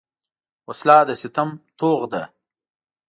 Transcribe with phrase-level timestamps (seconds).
[0.67, 1.49] وسله د ستم
[1.79, 2.23] توغ ده